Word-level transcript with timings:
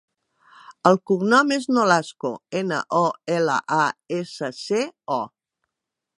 El 0.91 0.95
cognom 1.11 1.53
és 1.57 1.67
Nolasco: 1.77 2.31
ena, 2.63 2.81
o, 3.01 3.05
ela, 3.37 3.59
a, 3.83 3.85
essa, 4.21 4.53
ce, 4.65 4.83
o. 5.21 5.21